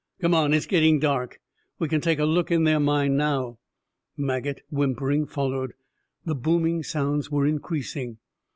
[0.19, 1.39] "Come on, it's gettin' dark.
[1.77, 3.59] We can take a look in their mine now."
[4.17, 5.73] Maget, whimpering, followed.
[6.25, 8.17] The booming sounds were increasing.